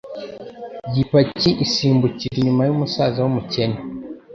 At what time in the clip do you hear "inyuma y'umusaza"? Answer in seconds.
2.39-3.17